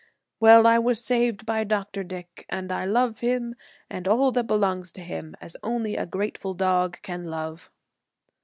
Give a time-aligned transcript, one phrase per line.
[0.39, 2.03] "Well, I was saved by Dr.
[2.03, 3.53] Dick, and I love him
[3.87, 7.69] and all that belongs to him as only a grateful dog can love."